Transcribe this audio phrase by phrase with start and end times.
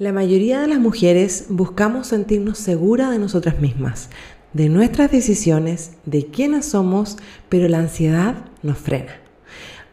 [0.00, 4.10] La mayoría de las mujeres buscamos sentirnos seguras de nosotras mismas,
[4.52, 7.16] de nuestras decisiones, de quiénes somos,
[7.48, 8.34] pero la ansiedad
[8.64, 9.12] nos frena.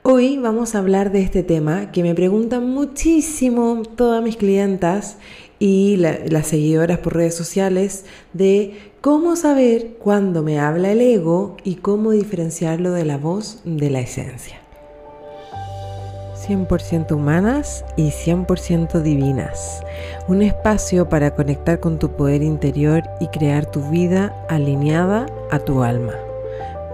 [0.02, 5.18] Hoy vamos a hablar de este tema que me preguntan muchísimo todas mis clientas
[5.60, 11.76] y las seguidoras por redes sociales de cómo saber cuándo me habla el ego y
[11.76, 14.61] cómo diferenciarlo de la voz de la esencia.
[16.52, 19.82] 100% humanas y 100% divinas.
[20.28, 25.84] Un espacio para conectar con tu poder interior y crear tu vida alineada a tu
[25.84, 26.14] alma,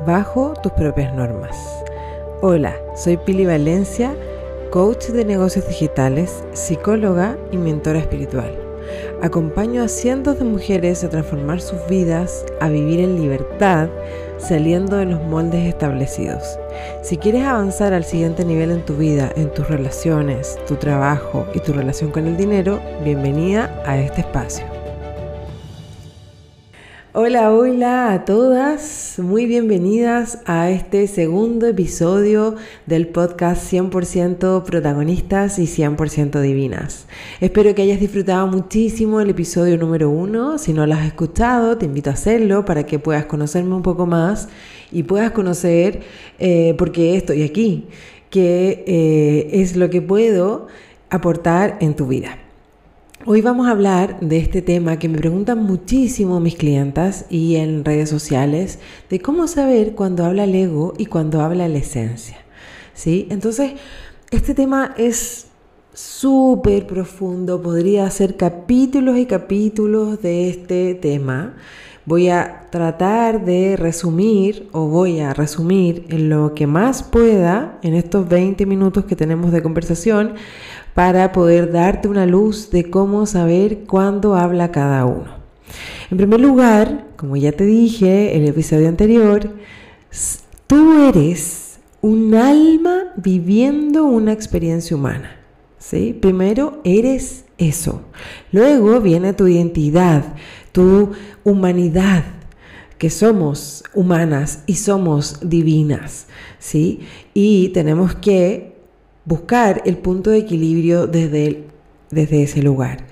[0.05, 1.55] bajo tus propias normas.
[2.41, 4.15] Hola, soy Pili Valencia,
[4.71, 8.66] coach de negocios digitales, psicóloga y mentora espiritual.
[9.21, 13.89] Acompaño a cientos de mujeres a transformar sus vidas, a vivir en libertad,
[14.37, 16.59] saliendo de los moldes establecidos.
[17.01, 21.59] Si quieres avanzar al siguiente nivel en tu vida, en tus relaciones, tu trabajo y
[21.59, 24.76] tu relación con el dinero, bienvenida a este espacio.
[27.19, 32.53] Hola, hola a todas, muy bienvenidas a este segundo episodio
[32.85, 37.07] del podcast 100% protagonistas y 100% divinas.
[37.41, 40.59] Espero que hayas disfrutado muchísimo el episodio número uno.
[40.59, 44.05] Si no lo has escuchado, te invito a hacerlo para que puedas conocerme un poco
[44.05, 44.47] más
[44.91, 46.01] y puedas conocer
[46.37, 47.87] eh, por qué estoy aquí,
[48.29, 50.67] qué eh, es lo que puedo
[51.09, 52.37] aportar en tu vida.
[53.29, 57.83] Hoy vamos a hablar de este tema que me preguntan muchísimo mis clientas y en
[57.83, 62.37] redes sociales, de cómo saber cuando habla el ego y cuando habla la esencia.
[62.93, 63.27] ¿Sí?
[63.29, 63.73] Entonces,
[64.31, 65.47] este tema es
[65.93, 71.57] súper profundo, podría hacer capítulos y capítulos de este tema.
[72.05, 77.93] Voy a tratar de resumir o voy a resumir en lo que más pueda en
[77.95, 80.35] estos 20 minutos que tenemos de conversación
[80.97, 85.27] para poder darte una luz de cómo saber cuándo habla cada uno.
[86.09, 89.47] En primer lugar, como ya te dije en el episodio anterior,
[90.65, 95.39] tú eres un alma viviendo una experiencia humana.
[95.77, 96.17] ¿sí?
[96.19, 98.01] Primero eres eso.
[98.51, 100.23] Luego viene tu identidad,
[100.71, 101.11] tu
[101.43, 102.23] humanidad,
[102.97, 106.25] que somos humanas y somos divinas,
[106.57, 107.01] ¿sí?
[107.35, 108.76] Y tenemos que
[109.27, 111.65] buscar el punto de equilibrio desde,
[112.09, 113.05] desde ese lugar.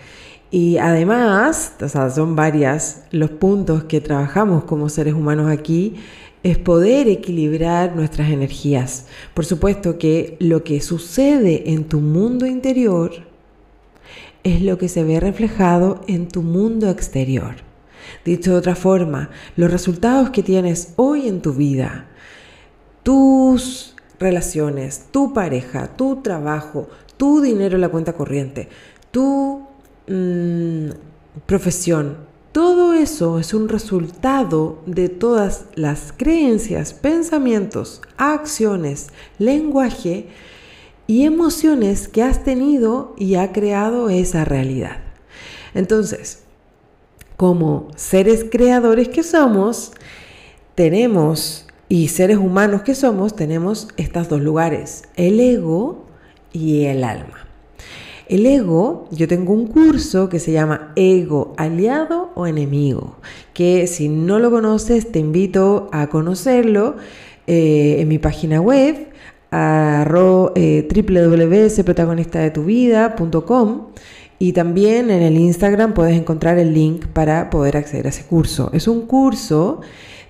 [0.50, 1.74] Y además,
[2.16, 5.96] son varias los puntos que trabajamos como seres humanos aquí,
[6.44, 9.08] es poder equilibrar nuestras energías.
[9.34, 13.12] Por supuesto que lo que sucede en tu mundo interior
[14.44, 17.56] es lo que se ve reflejado en tu mundo exterior.
[18.24, 22.06] Dicho de otra forma, los resultados que tienes hoy en tu vida,
[23.04, 26.88] tus relaciones, tu pareja, tu trabajo,
[27.18, 28.70] tu dinero en la cuenta corriente,
[29.12, 29.68] tu
[30.08, 30.90] mm,
[31.46, 32.18] profesión,
[32.56, 39.09] todo eso es un resultado de todas las creencias, pensamientos, acciones,
[39.40, 40.28] lenguaje
[41.06, 45.00] y emociones que has tenido y ha creado esa realidad.
[45.74, 46.44] Entonces,
[47.36, 49.92] como seres creadores que somos,
[50.75, 56.06] tenemos y seres humanos que somos tenemos estos dos lugares, el ego
[56.51, 57.46] y el alma.
[58.28, 63.18] El ego, yo tengo un curso que se llama Ego Aliado o Enemigo,
[63.53, 66.95] que si no lo conoces te invito a conocerlo
[67.45, 69.09] eh, en mi página web
[69.51, 73.81] eh, www.protagonistadetuvida.com
[74.38, 78.69] y también en el Instagram puedes encontrar el link para poder acceder a ese curso.
[78.74, 79.81] Es un curso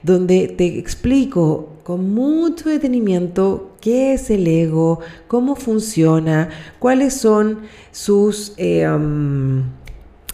[0.05, 6.49] donde te explico con mucho detenimiento qué es el ego, cómo funciona,
[6.79, 7.61] cuáles son
[7.91, 8.53] sus...
[8.57, 8.87] Eh,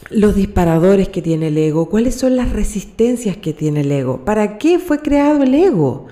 [0.09, 4.57] los disparadores que tiene el ego, cuáles son las resistencias que tiene el ego, para
[4.57, 6.07] qué fue creado el ego.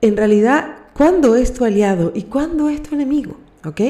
[0.00, 3.36] En realidad, ¿cuándo es tu aliado y cuándo es tu enemigo?
[3.64, 3.80] ¿Ok?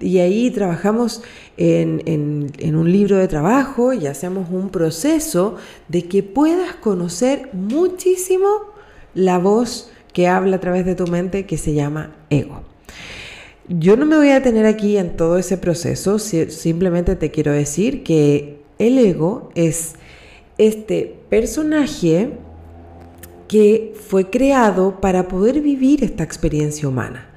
[0.00, 1.22] Y ahí trabajamos
[1.56, 5.56] en, un libro de trabajo y hacemos un proceso
[5.88, 8.48] de que puedas conocer muchísimo
[9.14, 12.62] la voz que habla a través de tu mente que se llama ego.
[13.68, 18.02] Yo no me voy a detener aquí en todo ese proceso, simplemente te quiero decir
[18.02, 19.94] que el ego es
[20.58, 22.32] este personaje
[23.48, 27.30] que fue creado para poder vivir esta experiencia humana.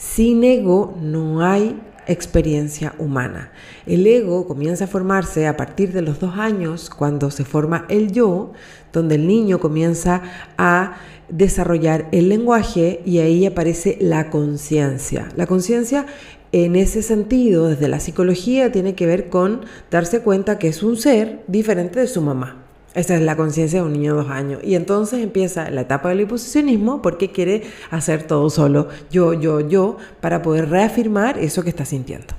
[0.00, 3.52] Sin ego no hay experiencia humana.
[3.84, 8.10] El ego comienza a formarse a partir de los dos años, cuando se forma el
[8.10, 8.52] yo,
[8.94, 10.22] donde el niño comienza
[10.56, 10.96] a
[11.28, 15.28] desarrollar el lenguaje y ahí aparece la conciencia.
[15.36, 16.06] La conciencia
[16.52, 20.96] en ese sentido, desde la psicología, tiene que ver con darse cuenta que es un
[20.96, 22.59] ser diferente de su mamá.
[22.94, 24.60] Esa es la conciencia de un niño de dos años.
[24.64, 29.96] Y entonces empieza la etapa del imposicionismo porque quiere hacer todo solo, yo, yo, yo,
[30.20, 32.34] para poder reafirmar eso que está sintiendo.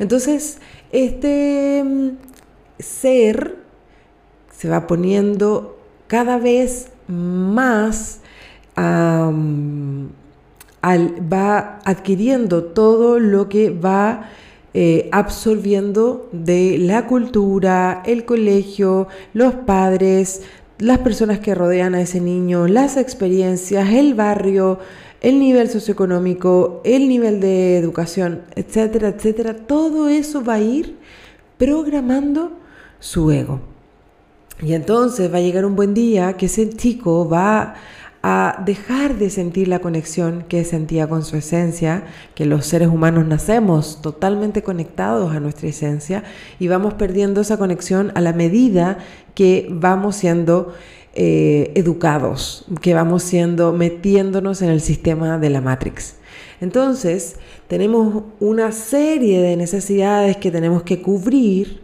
[0.00, 0.58] Entonces,
[0.90, 2.08] este mm,
[2.80, 3.56] ser
[4.50, 8.20] se va poniendo cada vez más,
[8.76, 9.38] va
[11.84, 14.30] adquiriendo todo lo que va
[14.74, 20.42] eh, absorbiendo de la cultura, el colegio, los padres,
[20.78, 24.78] las personas que rodean a ese niño, las experiencias, el barrio,
[25.20, 29.54] el nivel socioeconómico, el nivel de educación, etcétera, etcétera.
[29.54, 30.96] Todo eso va a ir
[31.58, 32.52] programando
[32.98, 33.60] su ego.
[34.60, 37.74] Y entonces va a llegar un buen día que ese chico va
[38.64, 42.04] dejar de sentir la conexión que sentía con su esencia,
[42.34, 46.22] que los seres humanos nacemos totalmente conectados a nuestra esencia
[46.60, 48.98] y vamos perdiendo esa conexión a la medida
[49.34, 50.72] que vamos siendo
[51.14, 56.14] eh, educados, que vamos siendo metiéndonos en el sistema de la Matrix.
[56.60, 57.36] Entonces,
[57.66, 61.82] tenemos una serie de necesidades que tenemos que cubrir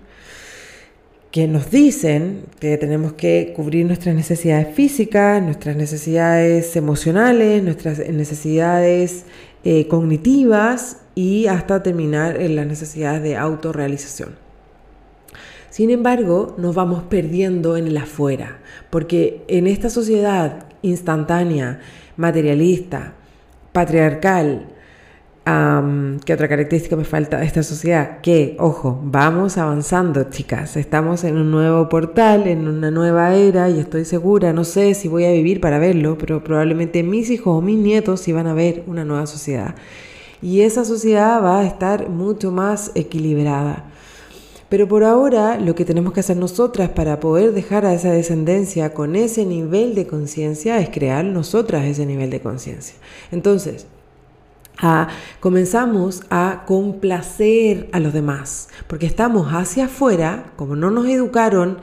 [1.31, 9.25] que nos dicen que tenemos que cubrir nuestras necesidades físicas, nuestras necesidades emocionales, nuestras necesidades
[9.65, 14.37] eh, cognitivas y hasta terminar en las necesidades de autorrealización.
[15.71, 18.59] Sin embargo, nos vamos perdiendo en el afuera,
[18.89, 21.81] porque en esta sociedad instantánea,
[22.17, 23.15] materialista,
[23.73, 24.67] patriarcal,
[26.27, 28.21] ¿Qué otra característica me falta de esta sociedad?
[28.21, 30.77] Que, ojo, vamos avanzando, chicas.
[30.77, 35.09] Estamos en un nuevo portal, en una nueva era y estoy segura, no sé si
[35.09, 38.53] voy a vivir para verlo, pero probablemente mis hijos o mis nietos sí van a
[38.53, 39.75] ver una nueva sociedad.
[40.43, 43.87] Y esa sociedad va a estar mucho más equilibrada.
[44.69, 48.93] Pero por ahora lo que tenemos que hacer nosotras para poder dejar a esa descendencia
[48.93, 52.97] con ese nivel de conciencia es crear nosotras ese nivel de conciencia.
[53.33, 53.87] Entonces,
[55.41, 61.79] comenzamos a complacer a los demás, porque estamos hacia afuera, como no nos educaron,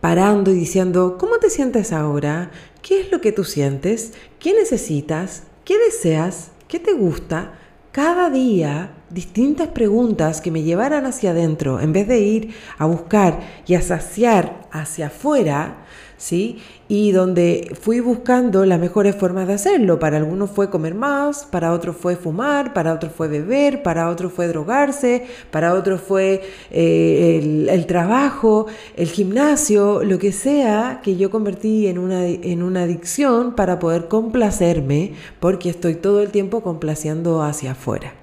[0.00, 2.50] parando y diciendo, ¿cómo te sientes ahora?
[2.82, 4.14] ¿Qué es lo que tú sientes?
[4.38, 5.44] ¿Qué necesitas?
[5.64, 6.50] ¿Qué deseas?
[6.68, 7.52] ¿Qué te gusta?
[7.92, 13.40] Cada día distintas preguntas que me llevaran hacia adentro, en vez de ir a buscar
[13.66, 15.84] y a saciar hacia afuera,
[16.16, 16.58] ¿sí?
[16.88, 19.98] Y donde fui buscando las mejores formas de hacerlo.
[19.98, 24.32] Para algunos fue comer más, para otros fue fumar, para otros fue beber, para otros
[24.32, 28.66] fue drogarse, para otros fue eh, el, trabajo,
[28.96, 34.08] el gimnasio, lo que sea que yo convertí en una, en una adicción para poder
[34.08, 38.21] complacerme, porque estoy todo el tiempo complaciendo hacia afuera.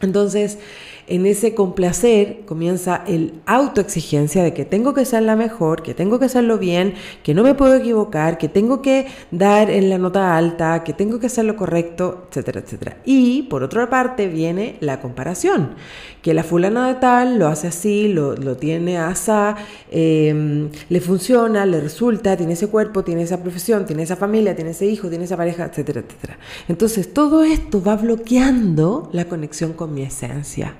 [0.00, 0.58] Entonces,
[1.06, 6.18] en ese complacer comienza el autoexigencia de que tengo que ser la mejor, que tengo
[6.18, 10.36] que hacerlo bien, que no me puedo equivocar, que tengo que dar en la nota
[10.36, 12.96] alta, que tengo que hacer lo correcto, etcétera, etcétera.
[13.04, 15.74] Y por otra parte viene la comparación,
[16.22, 19.56] que la fulana de tal lo hace así, lo, tiene asa,
[19.90, 24.70] em, le funciona, le resulta, tiene ese cuerpo, tiene esa profesión, tiene esa familia, tiene
[24.70, 26.38] ese hijo, tiene esa pareja, etcétera, etcétera.
[26.68, 30.74] Entonces todo esto va bloqueando la conexión con mi esencia.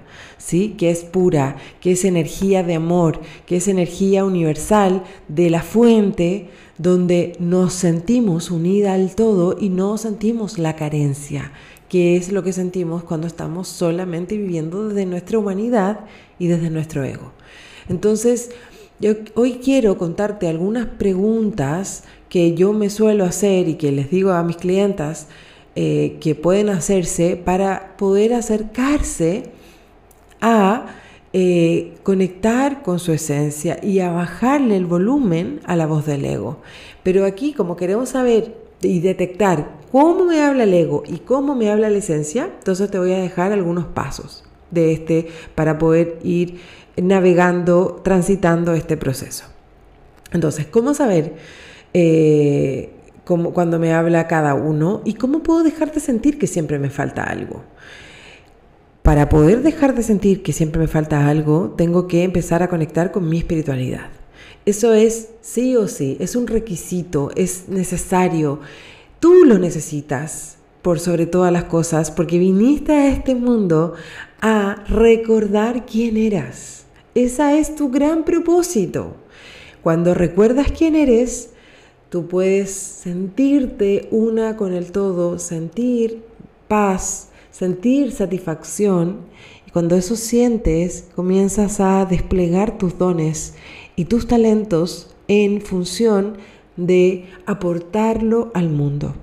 [0.45, 0.75] ¿Sí?
[0.77, 6.49] que es pura, que es energía de amor, que es energía universal de la fuente
[6.77, 11.53] donde nos sentimos unida al todo y no sentimos la carencia,
[11.89, 16.01] que es lo que sentimos cuando estamos solamente viviendo desde nuestra humanidad
[16.39, 17.33] y desde nuestro ego.
[17.89, 18.51] Entonces,
[19.01, 24.33] yo hoy quiero contarte algunas preguntas que yo me suelo hacer y que les digo
[24.33, 25.29] a mis clientas
[25.77, 29.55] eh, que pueden hacerse para poder acercarse
[30.45, 30.87] a
[31.33, 36.59] eh, conectar con su esencia y a bajarle el volumen a la voz del ego.
[37.03, 41.71] Pero aquí, como queremos saber y detectar cómo me habla el ego y cómo me
[41.71, 46.61] habla la esencia, entonces te voy a dejar algunos pasos de este para poder ir
[46.97, 49.47] navegando, transitando este proceso.
[50.31, 51.37] Entonces, ¿cómo saber
[51.95, 52.93] eh,
[53.25, 57.25] cómo, cuando me habla cada uno y cómo puedo dejarte sentir que siempre me falta
[57.25, 57.63] algo?
[59.05, 63.13] Para poder dejar de sentir que siempre me falta algo, tengo que empezar a conectar
[63.13, 64.09] con mi espiritualidad.
[64.65, 68.61] Eso es sí o sí, es un requisito, es necesario.
[69.21, 73.93] Tú lo necesitas por sobre todas las cosas porque viniste a este mundo
[74.41, 76.87] a recordar quién eras.
[77.15, 79.17] Ese es tu gran propósito.
[79.83, 81.51] Cuando recuerdas quién eres,
[82.09, 86.23] tú puedes sentirte una con el todo, sentir
[86.69, 89.19] paz, sentir satisfacción
[89.67, 93.55] y cuando eso sientes comienzas a desplegar tus dones
[93.95, 96.37] y tus talentos en función
[96.77, 99.15] de aportarlo al mundo.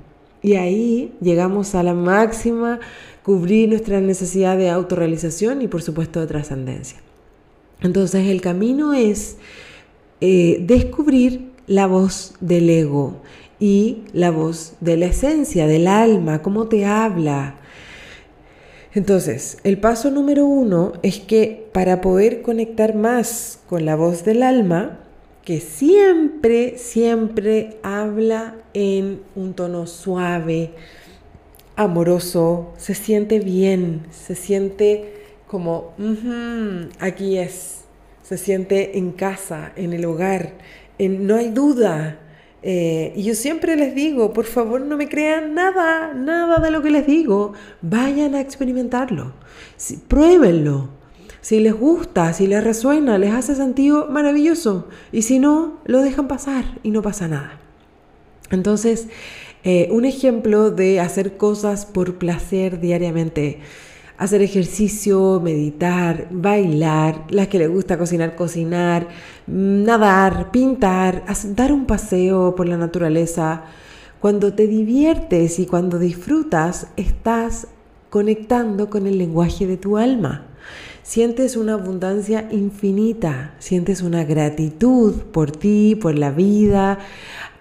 [0.41, 2.79] Y ahí llegamos a la máxima,
[3.21, 6.99] cubrir nuestra necesidad de autorrealización y por supuesto de trascendencia.
[7.81, 9.37] Entonces el camino es
[10.21, 13.21] eh, descubrir la voz del ego
[13.59, 17.57] y la voz de la esencia, del alma, cómo te habla.
[18.93, 24.43] Entonces, el paso número uno es que para poder conectar más con la voz del
[24.43, 24.99] alma,
[25.45, 30.71] que siempre, siempre habla en un tono suave,
[31.75, 35.13] amoroso, se siente bien, se siente
[35.47, 35.93] como,
[36.99, 37.81] aquí es,
[38.23, 40.51] se siente en casa, en el hogar,
[40.97, 42.19] en, no hay duda.
[42.63, 46.81] Eh, y yo siempre les digo, por favor no me crean nada, nada de lo
[46.81, 49.33] que les digo, vayan a experimentarlo,
[50.07, 51.01] pruébenlo
[51.41, 54.87] si les gusta, si les resuena, les hace sentido, maravilloso.
[55.11, 57.59] Y si no, lo dejan pasar y no pasa nada.
[58.51, 59.07] Entonces,
[59.63, 63.59] eh, un ejemplo de hacer cosas por placer diariamente.
[64.21, 69.07] Hacer ejercicio, meditar, bailar, las que les gusta cocinar, cocinar,
[69.47, 71.23] nadar, pintar,
[71.55, 73.63] dar un paseo por la naturaleza.
[74.19, 77.67] Cuando te diviertes y cuando disfrutas, estás
[78.11, 80.45] conectando con el lenguaje de tu alma
[81.03, 86.99] sientes una abundancia infinita, sientes una gratitud por ti, por la vida,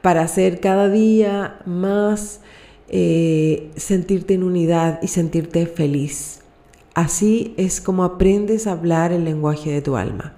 [0.02, 2.40] para hacer cada día más
[2.88, 6.39] eh, sentirte en unidad y sentirte feliz.
[6.94, 10.35] Así es como aprendes a hablar el lenguaje de tu alma.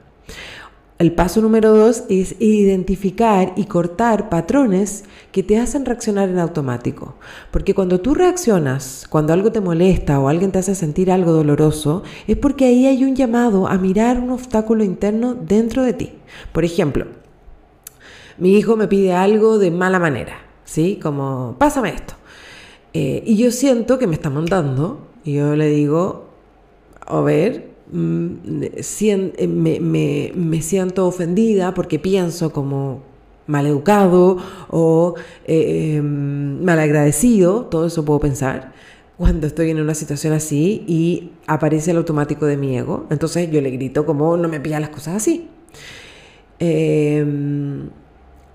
[1.02, 7.16] El paso número dos es identificar y cortar patrones que te hacen reaccionar en automático.
[7.50, 12.04] Porque cuando tú reaccionas, cuando algo te molesta o alguien te hace sentir algo doloroso,
[12.28, 16.12] es porque ahí hay un llamado a mirar un obstáculo interno dentro de ti.
[16.52, 17.06] Por ejemplo,
[18.38, 21.00] mi hijo me pide algo de mala manera, ¿sí?
[21.02, 22.14] Como, pásame esto.
[22.94, 26.31] Eh, y yo siento que me está mandando y yo le digo,
[27.06, 33.02] a ver, Mm, eh, me, siento ofendida porque pienso como
[33.46, 34.38] maleducado
[34.70, 35.14] o
[35.46, 38.72] eh, em, malagradecido, todo eso puedo pensar
[39.18, 43.06] cuando estoy en una situación así y aparece el automático de mi ego.
[43.10, 45.48] Entonces yo le grito como no me pilla las cosas así.
[46.58, 47.90] Em,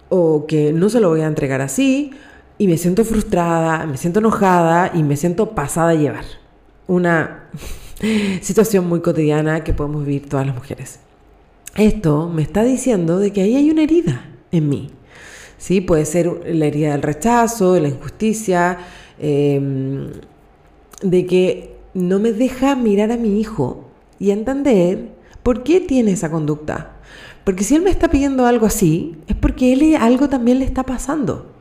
[0.09, 2.11] o que no se lo voy a entregar así
[2.57, 6.25] y me siento frustrada, me siento enojada y me siento pasada a llevar.
[6.87, 7.49] Una
[8.41, 10.99] situación muy cotidiana que podemos vivir todas las mujeres.
[11.75, 14.89] Esto me está diciendo de que ahí hay una herida en mí.
[15.57, 15.81] ¿Sí?
[15.81, 18.77] Puede ser la herida del rechazo, de la injusticia,
[19.19, 20.07] em,
[21.01, 23.85] de que no me deja mirar a mi hijo
[24.19, 25.09] y entender
[25.41, 26.97] por qué tiene esa conducta.
[27.43, 30.83] Porque si él me está pidiendo algo así, es porque él algo también le está
[30.83, 31.56] pasando.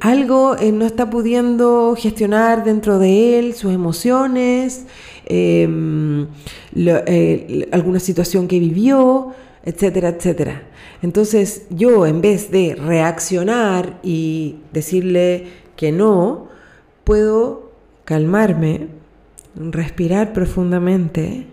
[0.00, 4.86] Algo no está pudiendo gestionar dentro de él sus emociones,
[5.26, 6.28] em,
[6.76, 10.62] eh, alguna situación que vivió, etcétera, etcétera.
[11.02, 16.48] Entonces yo en vez de reaccionar y decirle que no,
[17.04, 17.72] puedo
[18.04, 18.88] calmarme,
[19.54, 21.46] respirar profundamente,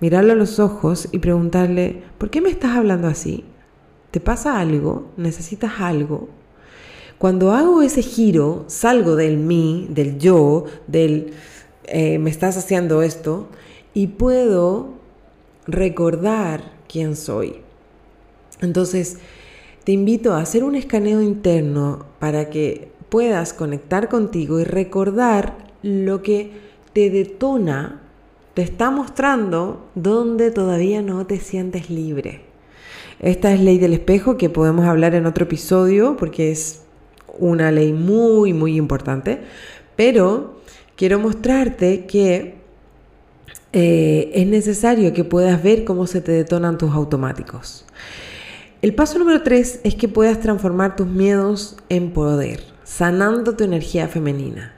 [0.00, 3.44] mirarlo a los ojos y preguntarle, ¿por qué me estás hablando así?
[4.10, 5.10] ¿Te pasa algo?
[5.16, 6.28] ¿Necesitas algo?
[7.18, 11.32] Cuando hago ese giro, salgo del mí, del yo, del
[11.84, 13.48] eh, me estás haciendo esto
[13.94, 14.90] y puedo
[15.66, 17.56] recordar quién soy.
[18.60, 19.18] Entonces,
[19.84, 26.22] te invito a hacer un escaneo interno para que puedas conectar contigo y recordar lo
[26.22, 26.50] que
[26.92, 28.02] te detona,
[28.54, 32.42] te está mostrando donde todavía no te sientes libre.
[33.20, 36.85] Esta es ley del espejo que podemos hablar en otro episodio porque es
[37.38, 39.40] una ley muy, muy importante,
[39.96, 40.60] pero
[40.96, 42.56] quiero mostrarte que
[43.72, 47.84] eh, es necesario que puedas ver cómo se te detonan tus automáticos.
[48.82, 54.06] El paso número tres es que puedas transformar tus miedos en poder, sanando tu energía
[54.08, 54.72] femenina.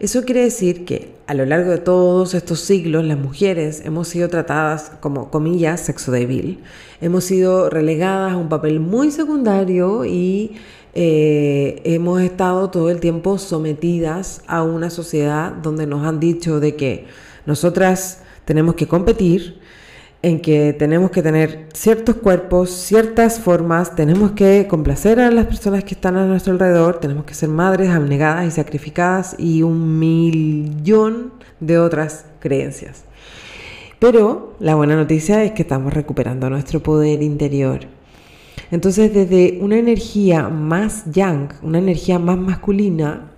[0.00, 4.30] Eso quiere decir que a lo largo de todos estos siglos las mujeres hemos sido
[4.30, 6.60] tratadas como, comillas, sexo débil.
[7.02, 10.52] Hemos sido relegadas a un papel muy secundario y
[10.94, 16.76] eh, hemos estado todo el tiempo sometidas a una sociedad donde nos han dicho de
[16.76, 17.06] que
[17.46, 19.60] nosotras tenemos que competir
[20.22, 25.82] en que tenemos que tener ciertos cuerpos, ciertas formas, tenemos que complacer a las personas
[25.84, 31.32] que están a nuestro alrededor, tenemos que ser madres abnegadas y sacrificadas y un millón
[31.60, 33.04] de otras creencias.
[33.98, 37.99] Pero la buena noticia es que estamos recuperando nuestro poder interior.
[38.70, 43.32] Entonces desde una energía más yang, una energía más masculina,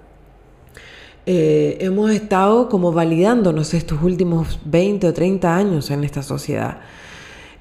[1.25, 6.79] eh, hemos estado como validándonos estos últimos 20 o 30 años en esta sociedad.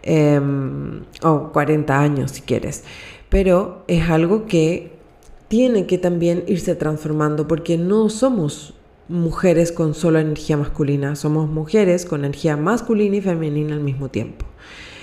[0.04, 2.84] Em, o 40 años si quieres.
[3.30, 4.94] Pero es algo que
[5.48, 8.74] tiene que también irse transformando porque no somos
[9.08, 14.46] mujeres con solo energía masculina, somos mujeres con energía masculina y femenina al mismo tiempo.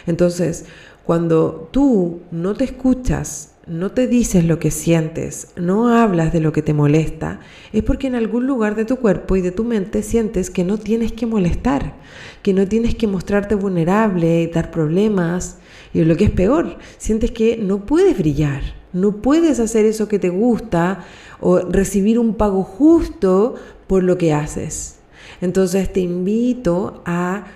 [0.07, 0.65] Entonces,
[1.09, 6.53] cuando tú no te escuchas no te dices lo que sientes, no hablas de lo
[6.53, 7.41] que te molesta,
[7.73, 10.77] es porque en algún lugar de tu cuerpo y de tu mente sientes que no
[10.77, 11.95] tienes que molestar,
[12.43, 15.57] que no tienes que mostrarte vulnerable y dar problemas,
[15.95, 18.61] y lo que es peor, sientes que no puedes brillar,
[18.93, 21.07] no puedes hacer eso que te gusta
[21.41, 23.55] o recibir un pago justo
[23.87, 24.99] por lo que haces.
[25.41, 27.47] Entonces te invito a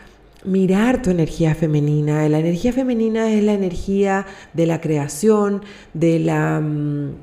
[0.45, 2.29] mirar tu energía femenina.
[2.29, 5.63] La energía femenina es la energía de la creación,
[5.95, 7.15] de la mm,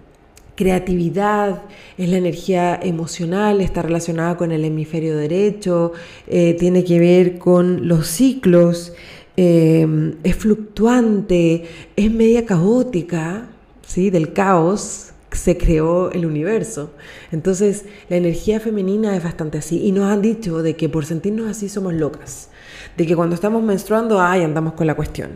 [0.56, 1.64] creatividad,
[1.98, 5.94] es la energía emocional, está relacionada con el hemisferio derecho,
[6.28, 8.94] eh, tiene que ver con los ciclos,
[9.38, 11.64] em, es fluctuante,
[11.96, 13.48] es media caótica,
[13.88, 14.10] ¿sí?
[14.10, 16.94] del caos se creó el universo.
[17.32, 19.86] Entonces, la energía femenina es bastante así.
[19.86, 22.50] Y nos han dicho de que por sentirnos así somos locas
[22.98, 25.32] de que cuando estamos menstruando, ay, andamos con la cuestión.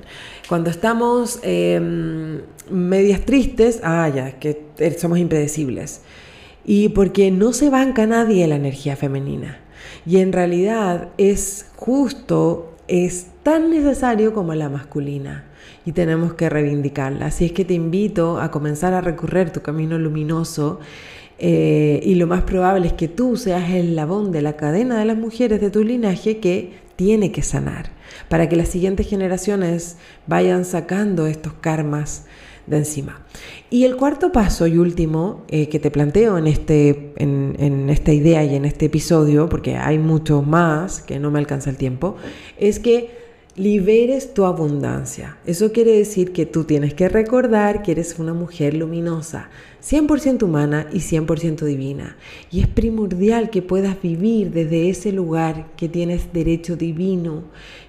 [0.49, 4.65] Cuando estamos em, medias tristes, ah, ya, que
[4.97, 6.01] somos impredecibles.
[6.65, 9.59] Y porque no se banca nadie la energía femenina.
[10.05, 15.45] Y en realidad es justo, es tan necesario como la masculina.
[15.85, 17.27] Y tenemos que reivindicarla.
[17.27, 20.79] Así es que te invito a comenzar a recorrer tu camino luminoso.
[21.39, 25.05] Eh, y lo más probable es que tú seas el labón de la cadena de
[25.05, 27.91] las mujeres de tu linaje que tiene que sanar
[28.29, 32.25] para que las siguientes generaciones vayan sacando estos karmas
[32.67, 33.21] de encima.
[33.69, 38.13] Y el cuarto paso y último eh, que te planteo en, este, en, en, esta
[38.13, 42.15] idea y en este episodio, porque hay mucho más que no me alcanza el tiempo,
[42.57, 43.22] es que
[43.55, 45.37] liberes tu abundancia.
[45.45, 49.49] Eso quiere decir que tú tienes que recordar que eres una mujer luminosa,
[49.83, 52.17] 100% humana y 100% divina.
[52.49, 57.43] Y es primordial que puedas vivir desde ese lugar que tienes derecho divino,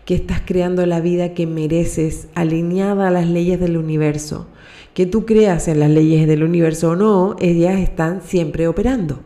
[0.04, 4.48] que estás creando la vida que mereces, alineada a las leyes del universo.
[4.92, 9.20] Que tú creas en las leyes del universo o no, ellas están siempre operando.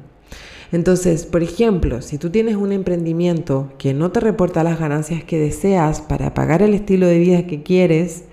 [0.70, 5.38] Entonces, por ejemplo, si tú tienes un emprendimiento que no te reporta las ganancias que
[5.38, 8.24] deseas para pagar el estilo de vida que quieres,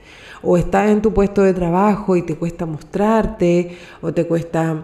[0.41, 4.84] o estás en tu puesto de trabajo y te cuesta mostrarte, o te cuesta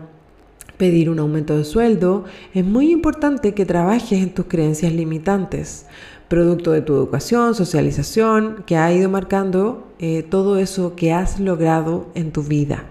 [0.78, 5.86] pedir un aumento de sueldo, es muy importante que trabajes en tus creencias limitantes,
[6.28, 12.08] producto de tu educación, socialización, que ha ido marcando eh, todo eso que has logrado
[12.16, 12.86] en tu vida.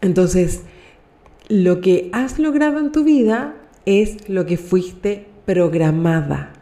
[0.00, 0.62] Entonces,
[1.48, 3.54] lo que has logrado en tu vida
[3.86, 6.52] es lo que fuiste programada.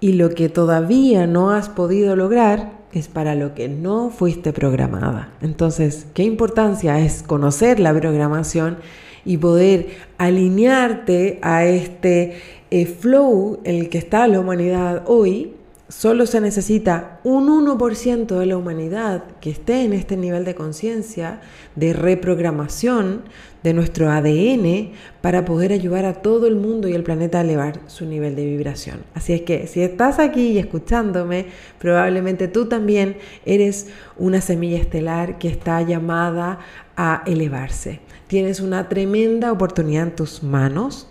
[0.00, 5.32] Y lo que todavía no has podido lograr es para lo que no fuiste programada.
[5.40, 8.78] Entonces, ¿qué importancia es conocer la programación
[9.24, 9.88] y poder
[10.18, 12.36] alinearte a este
[12.70, 15.52] eh, flow en el que está la humanidad hoy
[15.90, 21.40] Solo se necesita un 1% de la humanidad que esté en este nivel de conciencia,
[21.76, 23.22] de reprogramación
[23.62, 27.80] de nuestro ADN para poder ayudar a todo el mundo y el planeta a elevar
[27.86, 28.98] su nivel de vibración.
[29.14, 31.46] Así es que si estás aquí y escuchándome,
[31.78, 33.86] probablemente tú también eres
[34.18, 36.58] una semilla estelar que está llamada
[36.98, 38.00] a elevarse.
[38.26, 41.08] Tienes una tremenda oportunidad en tus manos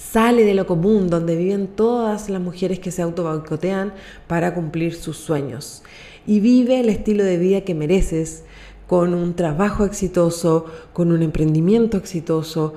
[0.00, 3.44] Sale de lo común, donde viven todas las mujeres que se auto
[4.26, 5.82] para cumplir sus sueños.
[6.26, 8.44] Y vive el estilo de vida que mereces,
[8.88, 12.74] con un trabajo exitoso, con un emprendimiento exitoso,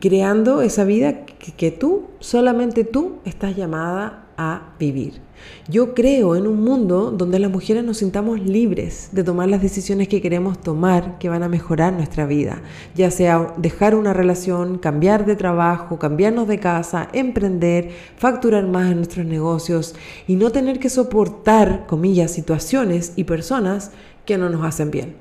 [0.00, 5.20] creando esa vida que, tú, solamente tú, estás llamada a vivir.
[5.68, 10.08] Yo creo en un mundo donde las mujeres nos sintamos libres de tomar las decisiones
[10.08, 12.62] que queremos tomar que van a mejorar nuestra vida,
[12.94, 18.96] ya sea dejar una relación, cambiar de trabajo, cambiarnos de casa, emprender, facturar más en
[18.96, 19.94] nuestros negocios
[20.26, 23.92] y no tener que soportar, comillas, situaciones y personas
[24.24, 25.14] que no nos hacen bien.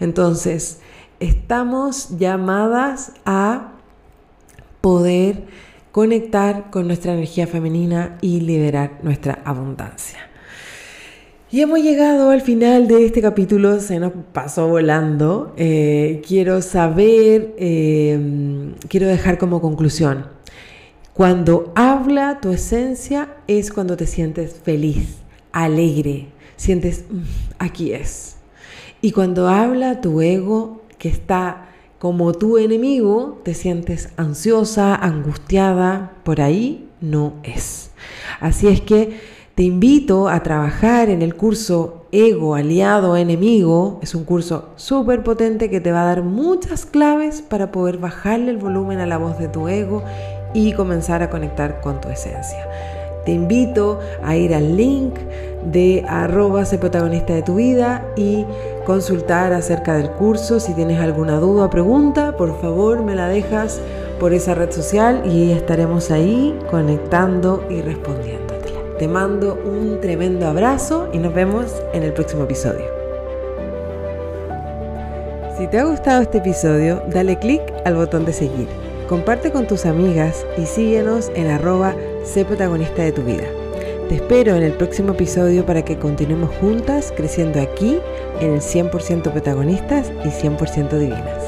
[0.00, 0.80] Entonces,
[1.20, 3.72] estamos llamadas a
[4.80, 5.44] poder
[5.96, 10.18] conectar con nuestra energía femenina y liberar nuestra abundancia.
[11.50, 15.54] Y hemos llegado al final de este capítulo, se nos pasó volando.
[15.56, 20.26] Eh, quiero saber, eh, quiero dejar como conclusión,
[21.14, 25.16] cuando habla tu esencia es cuando te sientes feliz,
[25.50, 27.22] alegre, sientes, mm,
[27.58, 28.36] aquí es.
[29.00, 31.65] Y cuando habla tu ego, que está
[31.98, 37.90] como tu enemigo, te sientes ansiosa, angustiada, por ahí no es.
[38.40, 39.18] Así es que
[39.54, 43.98] te invito a trabajar en el curso Ego Aliado Enemigo.
[44.02, 48.50] Es un curso súper potente que te va a dar muchas claves para poder bajarle
[48.50, 50.02] el volumen a la voz de tu ego
[50.52, 52.95] y comenzar a conectar con tu esencia.
[53.26, 55.16] Te invito a ir al link
[55.64, 58.46] de arroba ser protagonista de tu vida y
[58.86, 60.60] consultar acerca del curso.
[60.60, 63.80] Si tienes alguna duda o pregunta, por favor me la dejas
[64.20, 68.78] por esa red social y estaremos ahí conectando y respondiéndotela.
[68.96, 72.86] Te mando un tremendo abrazo y nos vemos en el próximo episodio.
[75.58, 78.85] Si te ha gustado este episodio, dale click al botón de seguir.
[79.08, 83.44] Comparte con tus amigas y síguenos en arroba sé protagonista de tu vida.
[84.08, 88.00] Te espero en el próximo episodio para que continuemos juntas creciendo aquí
[88.40, 91.45] en el 100% protagonistas y 100% divinas.